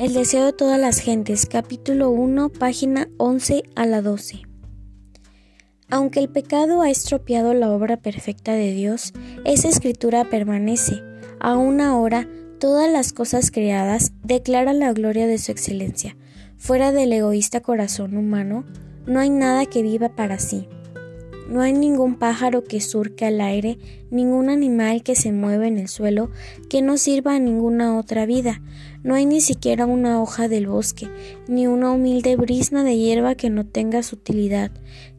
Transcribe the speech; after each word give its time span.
El 0.00 0.14
deseo 0.14 0.46
de 0.46 0.54
todas 0.54 0.80
las 0.80 0.98
gentes, 0.98 1.44
capítulo 1.44 2.08
1, 2.08 2.48
página 2.48 3.10
11 3.18 3.64
a 3.76 3.84
la 3.84 4.00
12. 4.00 4.40
Aunque 5.90 6.20
el 6.20 6.30
pecado 6.30 6.80
ha 6.80 6.88
estropeado 6.88 7.52
la 7.52 7.70
obra 7.70 7.98
perfecta 7.98 8.54
de 8.54 8.72
Dios, 8.72 9.12
esa 9.44 9.68
escritura 9.68 10.24
permanece. 10.24 11.02
Aún 11.38 11.82
ahora, 11.82 12.26
todas 12.58 12.90
las 12.90 13.12
cosas 13.12 13.50
creadas 13.50 14.12
declaran 14.22 14.78
la 14.78 14.94
gloria 14.94 15.26
de 15.26 15.36
su 15.36 15.52
excelencia. 15.52 16.16
Fuera 16.56 16.92
del 16.92 17.12
egoísta 17.12 17.60
corazón 17.60 18.16
humano, 18.16 18.64
no 19.04 19.20
hay 19.20 19.28
nada 19.28 19.66
que 19.66 19.82
viva 19.82 20.16
para 20.16 20.38
sí. 20.38 20.66
No 21.50 21.60
hay 21.60 21.72
ningún 21.72 22.14
pájaro 22.14 22.62
que 22.62 22.80
surque 22.80 23.26
al 23.26 23.40
aire, 23.40 23.76
ningún 24.10 24.50
animal 24.50 25.02
que 25.02 25.16
se 25.16 25.32
mueva 25.32 25.66
en 25.66 25.78
el 25.78 25.88
suelo 25.88 26.30
que 26.70 26.80
no 26.80 26.96
sirva 26.96 27.34
a 27.34 27.40
ninguna 27.40 27.98
otra 27.98 28.24
vida. 28.24 28.62
No 29.02 29.14
hay 29.14 29.24
ni 29.24 29.40
siquiera 29.40 29.86
una 29.86 30.20
hoja 30.20 30.48
del 30.48 30.66
bosque, 30.66 31.08
ni 31.48 31.66
una 31.66 31.90
humilde 31.90 32.36
brisna 32.36 32.84
de 32.84 32.98
hierba 32.98 33.34
que 33.34 33.48
no 33.48 33.64
tenga 33.64 34.02
su 34.02 34.16
utilidad. 34.16 34.70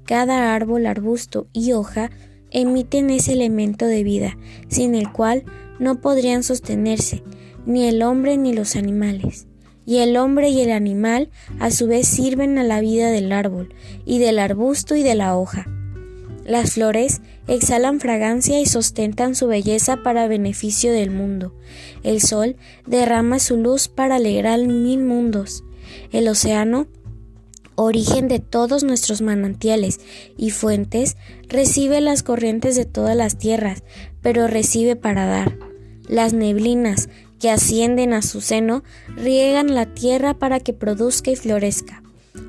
Cada 0.06 0.54
árbol, 0.54 0.86
arbusto 0.86 1.48
y 1.52 1.72
hoja 1.72 2.12
emiten 2.52 3.10
ese 3.10 3.34
elemento 3.34 3.86
de 3.86 4.04
vida, 4.04 4.38
sin 4.68 4.94
el 4.94 5.12
cual 5.12 5.44
no 5.80 6.00
podrían 6.00 6.44
sostenerse, 6.44 7.24
ni 7.66 7.88
el 7.88 8.04
hombre 8.04 8.38
ni 8.38 8.54
los 8.54 8.76
animales. 8.76 9.48
Y 9.86 9.98
el 9.98 10.16
hombre 10.18 10.50
y 10.50 10.62
el 10.62 10.72
animal 10.72 11.32
a 11.60 11.72
su 11.72 11.88
vez 11.88 12.08
sirven 12.08 12.60
a 12.60 12.64
la 12.64 12.82
vida 12.82 13.10
del 13.10 13.32
árbol, 13.32 13.74
y 14.06 14.20
del 14.20 14.38
arbusto 14.38 14.96
y 14.96 15.02
de 15.02 15.16
la 15.16 15.36
hoja. 15.36 15.66
Las 16.52 16.74
flores 16.74 17.22
exhalan 17.48 18.02
fragancia 18.02 18.60
y 18.60 18.66
sostentan 18.66 19.36
su 19.36 19.48
belleza 19.48 20.04
para 20.04 20.28
beneficio 20.28 20.92
del 20.92 21.10
mundo. 21.10 21.56
El 22.04 22.20
sol 22.20 22.58
derrama 22.86 23.40
su 23.40 23.56
luz 23.56 23.88
para 23.88 24.18
alegrar 24.18 24.60
mil 24.60 25.02
mundos. 25.02 25.64
El 26.12 26.28
océano, 26.28 26.88
origen 27.76 28.28
de 28.28 28.40
todos 28.40 28.84
nuestros 28.84 29.22
manantiales 29.22 30.02
y 30.36 30.50
fuentes, 30.50 31.16
recibe 31.48 32.02
las 32.02 32.22
corrientes 32.22 32.76
de 32.76 32.84
todas 32.84 33.16
las 33.16 33.38
tierras, 33.38 33.82
pero 34.22 34.48
recibe 34.48 34.98
para 34.98 35.28
dar. 35.28 35.58
Las 36.10 36.34
neblinas 36.34 37.08
que 37.40 37.50
ascienden 37.50 38.12
a 38.12 38.22
su 38.22 38.42
seno 38.42 38.84
riegan 39.16 39.74
la 39.74 39.86
tierra 39.86 40.34
para 40.34 40.60
que 40.60 40.74
produzca 40.74 41.32
y 41.32 41.38
florezca. 41.38 42.04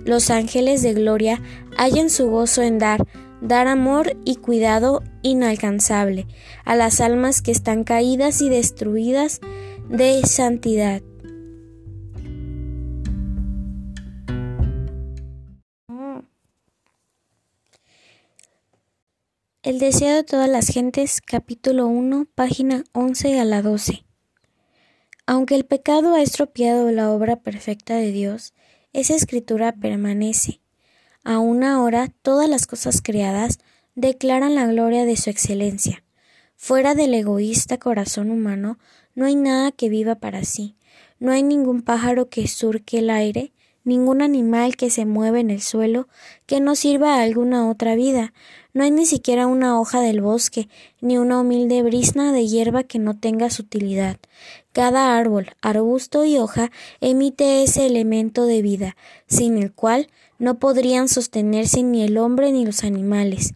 Los 0.05 0.31
ángeles 0.31 0.83
de 0.83 0.93
gloria 0.93 1.41
hallan 1.77 2.11
su 2.11 2.29
gozo 2.31 2.63
en 2.63 2.81
dar, 2.81 3.07
dar 3.43 3.67
amor 3.67 4.17
y 4.25 4.37
cuidado 4.37 5.03
inalcanzable 5.23 6.27
a 6.65 6.77
las 6.77 7.01
almas 7.01 7.43
que 7.43 7.51
están 7.51 7.85
caídas 7.85 8.41
y 8.41 8.49
destruidas 8.49 9.41
de 9.89 10.23
santidad. 10.25 11.03
El 19.65 19.79
deseo 19.79 20.17
de 20.17 20.25
todas 20.25 20.49
las 20.49 20.69
gentes, 20.69 21.21
capítulo 21.21 21.87
1, 21.87 22.27
página 22.35 22.83
11 22.93 23.39
a 23.39 23.45
la 23.45 23.63
12. 23.63 24.05
Aunque 25.27 25.55
el 25.55 25.65
pecado 25.65 26.15
ha 26.15 26.23
estropeado 26.23 26.91
la 26.91 27.11
obra 27.13 27.37
perfecta 27.37 27.95
de 27.95 28.11
Dios, 28.11 28.55
esa 28.93 29.15
escritura 29.15 29.73
permanece 29.73 30.62
Aún 31.25 31.63
ahora 31.65 32.09
todas 32.23 32.49
las 32.49 32.67
cosas 32.67 33.01
creadas 33.03 33.59
declaran 33.95 34.55
la 34.55 34.67
gloria 34.67 35.05
de 35.05 35.17
su 35.17 35.31
excelencia. 35.31 36.03
Fuera 36.57 36.95
del 36.95 37.15
egoísta 37.15 37.79
corazón 37.79 38.31
humano 38.31 38.79
no 39.15 39.27
hay 39.27 39.37
nada 39.37 39.73
que 39.73 39.89
viva 39.89 40.17
para 40.17 40.45
sí, 40.45 40.77
no 41.19 41.33
hay 41.33 41.43
ningún 41.43 41.83
pájaro 41.83 42.29
que 42.29 42.49
surque 42.49 42.99
el 42.99 43.11
aire, 43.11 43.53
ningún 43.85 44.23
animal 44.23 44.77
que 44.77 44.91
se 44.91 45.05
mueva 45.07 45.41
en 45.41 45.51
el 45.51 45.61
suelo 45.61 46.09
que 46.47 46.61
no 46.61 46.75
sirva 46.75 47.17
a 47.17 47.23
alguna 47.23 47.69
otra 47.71 47.95
vida, 47.95 48.33
no 48.75 48.85
hay 48.85 48.91
ni 48.91 49.07
siquiera 49.07 49.47
una 49.47 49.79
hoja 49.79 50.01
del 50.01 50.21
bosque, 50.21 50.69
ni 51.01 51.19
una 51.19 51.41
humilde 51.41 51.83
brisna 51.83 52.33
de 52.33 52.47
hierba 52.47 52.85
que 52.85 52.99
no 52.99 53.19
tenga 53.19 53.51
su 53.51 53.63
utilidad. 53.63 54.17
Cada 54.73 55.19
árbol, 55.19 55.51
arbusto 55.61 56.25
y 56.25 56.39
hoja 56.39 56.71
emite 57.01 57.63
ese 57.63 57.87
elemento 57.87 58.47
de 58.47 58.63
vida, 58.63 58.97
sin 59.27 59.59
el 59.59 59.73
cual 59.73 60.09
no 60.39 60.59
podrían 60.59 61.09
sostenerse 61.09 61.83
ni 61.83 62.03
el 62.03 62.17
hombre 62.19 62.51
ni 62.53 62.65
los 62.65 62.83
animales. 62.83 63.55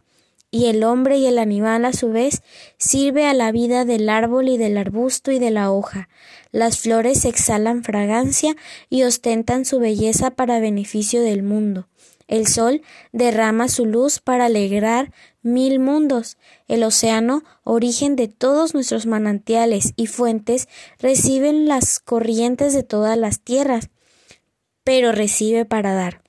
Y 0.50 0.66
el 0.66 0.84
hombre 0.84 1.18
y 1.18 1.26
el 1.26 1.38
animal 1.38 1.84
a 1.84 1.92
su 1.92 2.10
vez 2.10 2.42
sirve 2.78 3.26
a 3.26 3.34
la 3.34 3.52
vida 3.52 3.84
del 3.84 4.08
árbol 4.08 4.48
y 4.48 4.56
del 4.56 4.78
arbusto 4.78 5.30
y 5.32 5.38
de 5.38 5.50
la 5.50 5.70
hoja. 5.70 6.08
Las 6.52 6.78
flores 6.78 7.24
exhalan 7.24 7.84
fragancia 7.84 8.56
y 8.88 9.02
ostentan 9.02 9.64
su 9.64 9.78
belleza 9.78 10.30
para 10.30 10.60
beneficio 10.60 11.20
del 11.20 11.42
mundo. 11.42 11.88
El 12.28 12.48
sol 12.48 12.82
derrama 13.12 13.68
su 13.68 13.86
luz 13.86 14.18
para 14.18 14.46
alegrar 14.46 15.12
mil 15.42 15.78
mundos. 15.78 16.38
El 16.66 16.82
océano, 16.82 17.44
origen 17.62 18.16
de 18.16 18.26
todos 18.28 18.74
nuestros 18.74 19.06
manantiales 19.06 19.92
y 19.96 20.06
fuentes, 20.06 20.68
reciben 20.98 21.68
las 21.68 22.00
corrientes 22.00 22.74
de 22.74 22.82
todas 22.82 23.16
las 23.16 23.40
tierras, 23.40 23.90
pero 24.82 25.12
recibe 25.12 25.64
para 25.64 25.94
dar. 25.94 26.25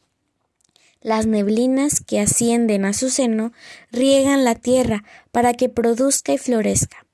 Las 1.07 1.25
neblinas 1.25 2.01
que 2.01 2.19
ascienden 2.19 2.83
a 2.83 2.91
su 2.91 3.09
seno 3.09 3.53
riegan 3.93 4.43
la 4.43 4.55
tierra 4.55 5.05
para 5.31 5.53
que 5.53 5.69
produzca 5.69 6.33
y 6.33 6.37
florezca. 6.37 7.05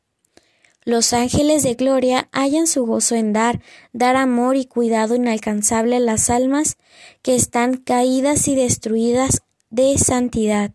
Los 0.83 1.13
ángeles 1.13 1.61
de 1.61 1.75
gloria 1.75 2.27
hallan 2.31 2.65
su 2.65 2.87
gozo 2.87 3.13
en 3.13 3.33
dar, 3.33 3.61
dar 3.91 4.15
amor 4.15 4.55
y 4.55 4.65
cuidado 4.65 5.13
inalcanzable 5.13 5.97
a 5.97 5.99
las 5.99 6.31
almas 6.31 6.77
que 7.21 7.35
están 7.35 7.77
caídas 7.77 8.47
y 8.47 8.55
destruidas 8.55 9.43
de 9.69 9.95
santidad. 9.99 10.71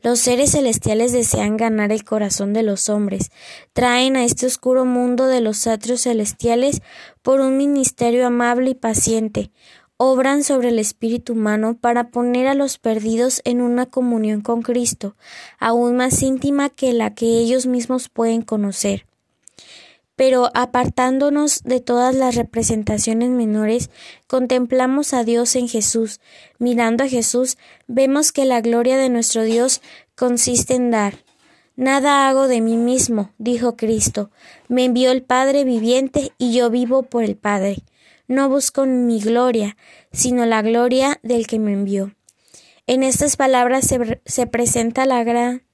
Los 0.00 0.20
seres 0.20 0.52
celestiales 0.52 1.12
desean 1.12 1.56
ganar 1.56 1.92
el 1.92 2.04
corazón 2.04 2.52
de 2.54 2.62
los 2.62 2.88
hombres, 2.88 3.30
traen 3.74 4.16
a 4.16 4.24
este 4.24 4.46
oscuro 4.46 4.86
mundo 4.86 5.26
de 5.26 5.40
los 5.40 5.66
atrios 5.66 6.02
celestiales 6.02 6.80
por 7.20 7.40
un 7.40 7.58
ministerio 7.58 8.26
amable 8.26 8.70
y 8.70 8.74
paciente, 8.74 9.50
obran 9.98 10.44
sobre 10.44 10.68
el 10.68 10.78
espíritu 10.78 11.32
humano 11.32 11.76
para 11.76 12.10
poner 12.10 12.46
a 12.46 12.54
los 12.54 12.78
perdidos 12.78 13.42
en 13.44 13.60
una 13.60 13.86
comunión 13.86 14.40
con 14.42 14.62
Cristo, 14.62 15.16
aún 15.58 15.96
más 15.96 16.22
íntima 16.22 16.70
que 16.70 16.92
la 16.92 17.14
que 17.14 17.26
ellos 17.26 17.66
mismos 17.66 18.08
pueden 18.08 18.42
conocer. 18.42 19.06
Pero 20.14 20.50
apartándonos 20.54 21.62
de 21.64 21.80
todas 21.80 22.14
las 22.14 22.36
representaciones 22.36 23.30
menores, 23.30 23.90
contemplamos 24.28 25.14
a 25.14 25.24
Dios 25.24 25.54
en 25.56 25.68
Jesús. 25.68 26.20
Mirando 26.58 27.04
a 27.04 27.08
Jesús, 27.08 27.58
vemos 27.88 28.32
que 28.32 28.44
la 28.44 28.60
gloria 28.60 28.96
de 28.98 29.10
nuestro 29.10 29.42
Dios 29.42 29.80
consiste 30.16 30.74
en 30.74 30.92
dar. 30.92 31.24
Nada 31.74 32.28
hago 32.28 32.48
de 32.48 32.60
mí 32.60 32.76
mismo, 32.76 33.30
dijo 33.38 33.76
Cristo. 33.76 34.30
Me 34.68 34.84
envió 34.84 35.10
el 35.10 35.22
Padre 35.22 35.64
viviente 35.64 36.32
y 36.38 36.52
yo 36.52 36.70
vivo 36.70 37.04
por 37.04 37.22
el 37.22 37.36
Padre 37.36 37.82
no 38.28 38.48
busco 38.48 38.86
mi 38.86 39.20
gloria, 39.20 39.76
sino 40.12 40.46
la 40.46 40.62
gloria 40.62 41.18
del 41.22 41.46
que 41.46 41.58
me 41.58 41.72
envió. 41.72 42.14
En 42.86 43.02
estas 43.02 43.36
palabras 43.36 43.86
se, 43.86 44.20
se 44.24 44.46
presenta 44.46 45.04
la 45.06 45.24
gran, 45.24 45.64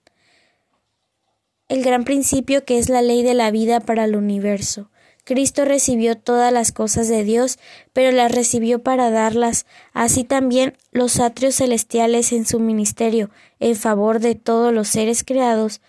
el 1.69 1.85
gran 1.85 2.05
principio 2.05 2.65
que 2.65 2.79
es 2.79 2.89
la 2.89 3.03
ley 3.03 3.23
de 3.23 3.35
la 3.35 3.51
vida 3.51 3.81
para 3.81 4.05
el 4.05 4.17
universo. 4.17 4.91
Cristo 5.25 5.65
recibió 5.65 6.17
todas 6.17 6.53
las 6.53 6.71
cosas 6.71 7.09
de 7.09 7.25
Dios, 7.25 7.59
pero 7.93 8.13
las 8.13 8.31
recibió 8.31 8.83
para 8.83 9.11
darlas, 9.11 9.67
así 9.93 10.23
también 10.23 10.77
los 10.93 11.19
atrios 11.19 11.57
celestiales 11.57 12.33
en 12.33 12.47
su 12.47 12.61
ministerio, 12.61 13.31
en 13.59 13.75
favor 13.75 14.21
de 14.21 14.35
todos 14.35 14.73
los 14.73 14.89
seres 14.89 15.25
creados, 15.25 15.81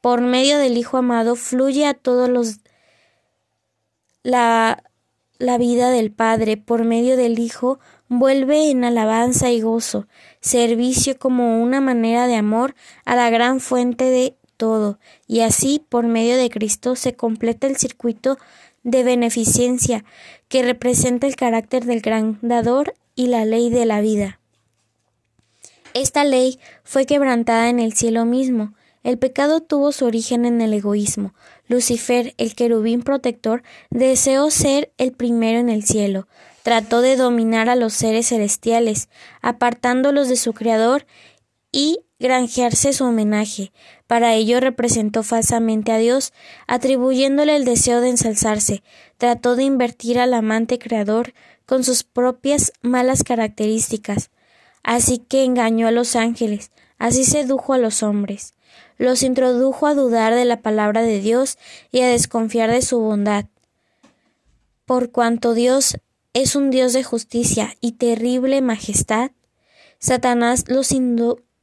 por 0.00 0.22
medio 0.22 0.58
del 0.58 0.78
Hijo 0.78 0.96
amado, 0.96 1.36
fluye 1.36 1.86
a 1.86 1.94
todos 1.94 2.28
los 2.28 2.60
la 4.22 4.82
la 5.40 5.56
vida 5.58 5.90
del 5.90 6.12
Padre 6.12 6.58
por 6.58 6.84
medio 6.84 7.16
del 7.16 7.38
Hijo 7.38 7.80
vuelve 8.08 8.70
en 8.70 8.84
alabanza 8.84 9.50
y 9.50 9.60
gozo, 9.62 10.06
servicio 10.40 11.18
como 11.18 11.62
una 11.62 11.80
manera 11.80 12.26
de 12.26 12.36
amor 12.36 12.74
a 13.06 13.16
la 13.16 13.30
gran 13.30 13.58
fuente 13.60 14.04
de 14.04 14.36
todo, 14.58 14.98
y 15.26 15.40
así 15.40 15.82
por 15.88 16.06
medio 16.06 16.36
de 16.36 16.50
Cristo 16.50 16.94
se 16.94 17.14
completa 17.14 17.66
el 17.66 17.78
circuito 17.78 18.36
de 18.82 19.02
beneficencia 19.02 20.04
que 20.48 20.62
representa 20.62 21.26
el 21.26 21.36
carácter 21.36 21.86
del 21.86 22.02
gran 22.02 22.38
dador 22.42 22.94
y 23.14 23.28
la 23.28 23.46
ley 23.46 23.70
de 23.70 23.86
la 23.86 24.02
vida. 24.02 24.40
Esta 25.94 26.24
ley 26.24 26.60
fue 26.84 27.06
quebrantada 27.06 27.70
en 27.70 27.80
el 27.80 27.94
cielo 27.94 28.26
mismo, 28.26 28.74
el 29.02 29.18
pecado 29.18 29.60
tuvo 29.60 29.92
su 29.92 30.04
origen 30.04 30.44
en 30.44 30.60
el 30.60 30.74
egoísmo. 30.74 31.34
Lucifer, 31.68 32.34
el 32.36 32.54
querubín 32.54 33.02
protector, 33.02 33.62
deseó 33.90 34.50
ser 34.50 34.92
el 34.98 35.12
primero 35.12 35.58
en 35.58 35.68
el 35.70 35.84
cielo. 35.84 36.28
Trató 36.62 37.00
de 37.00 37.16
dominar 37.16 37.70
a 37.70 37.76
los 37.76 37.94
seres 37.94 38.28
celestiales, 38.28 39.08
apartándolos 39.40 40.28
de 40.28 40.36
su 40.36 40.52
Creador 40.52 41.06
y 41.72 42.00
granjearse 42.18 42.92
su 42.92 43.04
homenaje. 43.04 43.72
Para 44.06 44.34
ello 44.34 44.60
representó 44.60 45.22
falsamente 45.22 45.92
a 45.92 45.98
Dios, 45.98 46.32
atribuyéndole 46.66 47.56
el 47.56 47.64
deseo 47.64 48.00
de 48.02 48.10
ensalzarse. 48.10 48.82
Trató 49.16 49.56
de 49.56 49.64
invertir 49.64 50.18
al 50.18 50.34
amante 50.34 50.78
creador 50.78 51.32
con 51.64 51.84
sus 51.84 52.04
propias 52.04 52.72
malas 52.82 53.24
características. 53.24 54.30
Así 54.82 55.18
que 55.18 55.44
engañó 55.44 55.86
a 55.86 55.92
los 55.92 56.16
ángeles, 56.16 56.70
así 56.98 57.24
sedujo 57.24 57.72
a 57.72 57.78
los 57.78 58.02
hombres. 58.02 58.54
Los 58.98 59.22
introdujo 59.22 59.86
a 59.86 59.94
dudar 59.94 60.34
de 60.34 60.44
la 60.44 60.60
palabra 60.60 61.02
de 61.02 61.20
Dios 61.20 61.58
y 61.90 62.00
a 62.00 62.08
desconfiar 62.08 62.70
de 62.70 62.82
su 62.82 63.00
bondad. 63.00 63.46
Por 64.84 65.10
cuanto 65.10 65.54
Dios 65.54 65.98
es 66.32 66.56
un 66.56 66.70
Dios 66.70 66.92
de 66.92 67.02
justicia 67.02 67.76
y 67.80 67.92
terrible 67.92 68.60
majestad, 68.60 69.30
Satanás 69.98 70.64
los, 70.68 70.94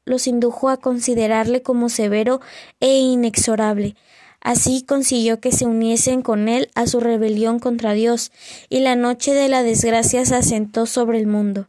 los 0.06 0.27
indujo 0.27 0.69
a 0.69 0.77
considerarle 0.77 1.62
como 1.62 1.89
severo 1.89 2.42
e 2.80 3.00
inexorable. 3.00 3.95
Así 4.39 4.83
consiguió 4.83 5.39
que 5.39 5.51
se 5.51 5.65
uniesen 5.65 6.21
con 6.21 6.48
él 6.48 6.69
a 6.75 6.88
su 6.88 7.00
rebelión 7.00 7.59
contra 7.59 7.94
Dios, 7.94 8.31
y 8.69 8.80
la 8.80 8.95
noche 8.95 9.33
de 9.33 9.50
la 9.50 9.63
desgracia 9.63 10.25
se 10.25 10.36
asentó 10.36 10.86
sobre 10.86 11.19
el 11.19 11.27
mundo. 11.27 11.68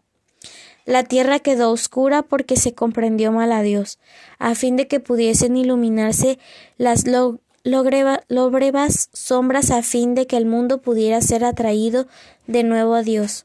La 0.89 1.05
tierra 1.05 1.39
quedó 1.39 1.71
oscura 1.71 2.23
porque 2.23 2.57
se 2.57 2.73
comprendió 2.73 3.31
mal 3.31 3.53
a 3.53 3.61
Dios, 3.61 3.99
a 4.39 4.55
fin 4.55 4.77
de 4.77 4.89
que 4.89 5.01
pudiesen 5.01 5.55
iluminarse 5.55 6.39
las 6.79 7.05
lóbregas 7.63 9.11
sombras 9.13 9.71
a 9.71 9.83
fin 9.83 10.15
de 10.15 10.27
que 10.27 10.39
el 10.39 10.47
mundo 10.47 10.81
pudiera 10.81 11.21
ser 11.21 11.45
atraído 11.45 12.07
de 12.47 12.63
nuevo 12.63 12.95
a 12.95 13.03
Dios. 13.03 13.45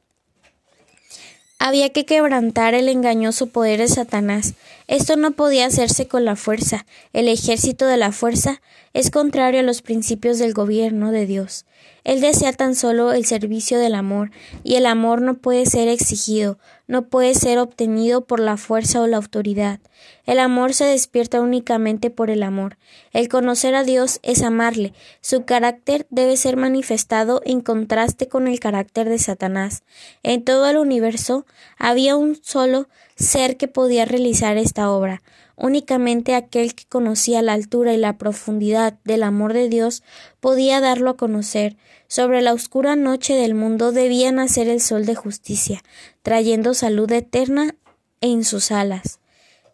Había 1.65 1.91
que 1.91 2.03
quebrantar 2.03 2.73
el 2.73 2.89
engañoso 2.89 3.47
poder 3.47 3.79
de 3.79 3.87
Satanás. 3.87 4.53
Esto 4.89 5.15
no 5.15 5.31
podía 5.31 5.65
hacerse 5.65 6.09
con 6.09 6.25
la 6.25 6.35
fuerza. 6.35 6.85
El 7.13 7.29
ejército 7.29 7.85
de 7.85 7.95
la 7.95 8.11
fuerza 8.11 8.61
es 8.91 9.09
contrario 9.09 9.61
a 9.61 9.63
los 9.63 9.81
principios 9.81 10.39
del 10.39 10.53
gobierno 10.53 11.13
de 11.13 11.25
Dios. 11.25 11.65
Él 12.03 12.19
desea 12.19 12.51
tan 12.51 12.75
solo 12.75 13.13
el 13.13 13.25
servicio 13.25 13.79
del 13.79 13.95
amor, 13.95 14.31
y 14.63 14.75
el 14.75 14.85
amor 14.85 15.21
no 15.21 15.35
puede 15.35 15.65
ser 15.65 15.87
exigido, 15.87 16.59
no 16.85 17.07
puede 17.07 17.33
ser 17.33 17.59
obtenido 17.59 18.25
por 18.25 18.41
la 18.41 18.57
fuerza 18.57 19.01
o 19.01 19.07
la 19.07 19.17
autoridad. 19.17 19.79
El 20.25 20.39
amor 20.39 20.73
se 20.73 20.83
despierta 20.83 21.39
únicamente 21.39 22.09
por 22.09 22.29
el 22.29 22.43
amor. 22.43 22.77
El 23.13 23.29
conocer 23.29 23.73
a 23.73 23.85
Dios 23.85 24.19
es 24.21 24.41
amarle. 24.41 24.93
Su 25.21 25.45
carácter 25.45 26.07
debe 26.09 26.35
ser 26.35 26.57
manifestado 26.57 27.41
en 27.45 27.61
contraste 27.61 28.27
con 28.27 28.47
el 28.47 28.59
carácter 28.59 29.07
de 29.07 29.17
Satanás. 29.17 29.83
En 30.23 30.43
todo 30.43 30.69
el 30.69 30.77
universo 30.77 31.45
había 31.77 32.15
un 32.15 32.35
solo 32.41 32.87
ser 33.15 33.57
que 33.57 33.67
podía 33.67 34.05
realizar 34.05 34.57
esta 34.57 34.89
obra. 34.89 35.21
Únicamente 35.55 36.35
aquel 36.35 36.73
que 36.73 36.85
conocía 36.85 37.41
la 37.41 37.53
altura 37.53 37.93
y 37.93 37.97
la 37.97 38.17
profundidad 38.17 38.97
del 39.03 39.23
amor 39.23 39.53
de 39.53 39.69
Dios 39.69 40.03
podía 40.39 40.81
darlo 40.81 41.11
a 41.11 41.17
conocer. 41.17 41.77
Sobre 42.07 42.41
la 42.41 42.53
oscura 42.53 42.95
noche 42.95 43.35
del 43.35 43.53
mundo 43.53 43.91
debía 43.91 44.31
nacer 44.31 44.67
el 44.67 44.81
sol 44.81 45.05
de 45.05 45.15
justicia, 45.15 45.83
trayendo 46.23 46.73
salud 46.73 47.11
eterna 47.11 47.75
en 48.21 48.43
sus 48.43 48.71
alas. 48.71 49.19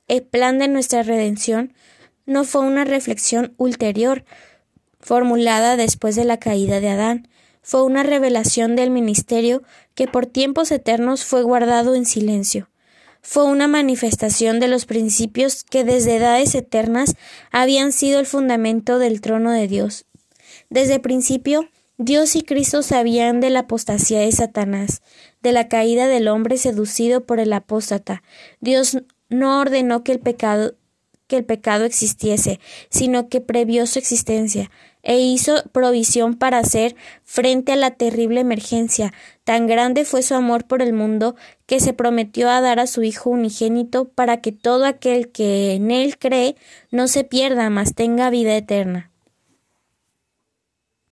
El 0.08 0.24
plan 0.24 0.60
de 0.60 0.68
nuestra 0.68 1.04
redención 1.04 1.74
no 2.26 2.44
fue 2.44 2.62
una 2.62 2.84
reflexión 2.84 3.54
ulterior, 3.58 4.26
formulada 5.00 5.78
después 5.78 6.16
de 6.16 6.26
la 6.26 6.38
caída 6.38 6.80
de 6.80 6.90
Adán, 6.90 7.29
fue 7.62 7.84
una 7.84 8.04
revelación 8.04 8.76
del 8.76 8.90
ministerio 8.90 9.64
que 9.96 10.08
por 10.08 10.26
tiempos 10.26 10.72
eternos 10.72 11.26
fue 11.26 11.44
guardado 11.44 11.96
en 11.96 12.06
silencio 12.06 12.70
fue 13.22 13.46
una 13.46 13.68
manifestación 13.68 14.60
de 14.60 14.68
los 14.68 14.86
principios 14.86 15.64
que 15.64 15.84
desde 15.84 16.16
edades 16.16 16.56
eternas 16.56 17.16
habían 17.52 17.92
sido 17.92 18.20
el 18.20 18.26
fundamento 18.26 19.00
del 19.00 19.22
trono 19.22 19.52
de 19.52 19.68
Dios. 19.68 20.06
Desde 20.70 20.96
el 20.96 21.02
principio, 21.02 21.70
Dios 21.98 22.36
y 22.36 22.44
Cristo 22.44 22.82
sabían 22.82 23.42
de 23.42 23.50
la 23.50 23.62
apostasía 23.62 24.22
de 24.22 24.32
Satanás, 24.32 25.02
de 25.42 25.52
la 25.52 25.68
caída 25.68 26.08
del 26.08 26.28
hombre 26.28 26.58
seducido 26.58 27.26
por 27.26 27.40
el 27.40 27.52
apóstata. 27.52 28.24
Dios 28.62 28.98
no 29.30 29.60
ordenó 29.60 30.04
que 30.04 30.14
el 30.14 30.20
pecado 30.20 30.76
que 31.28 31.38
el 31.38 31.46
pecado 31.46 31.86
existiese, 31.86 32.60
sino 32.90 33.30
que 33.30 33.40
previó 33.40 33.86
su 33.86 34.00
existencia 34.00 34.72
e 35.04 35.20
hizo 35.20 35.64
provisión 35.72 36.36
para 36.36 36.60
hacer 36.60 36.96
frente 37.24 37.74
a 37.74 37.76
la 37.76 37.92
terrible 37.92 38.42
emergencia. 38.42 39.14
Tan 39.44 39.68
grande 39.68 40.06
fue 40.06 40.22
su 40.24 40.36
amor 40.36 40.66
por 40.66 40.82
el 40.82 40.94
mundo 40.94 41.36
que 41.66 41.80
se 41.80 41.94
prometió 41.94 42.50
a 42.50 42.62
dar 42.62 42.80
a 42.80 42.88
su 42.88 43.04
Hijo 43.04 43.30
unigénito 43.30 44.10
para 44.10 44.42
que 44.42 44.52
todo 44.52 44.86
aquel 44.86 45.30
que 45.30 45.74
en 45.74 45.92
él 45.92 46.18
cree 46.18 46.56
no 46.92 47.08
se 47.08 47.24
pierda, 47.24 47.70
mas 47.70 47.96
tenga 47.96 48.30
vida 48.30 48.56
eterna. 48.56 49.09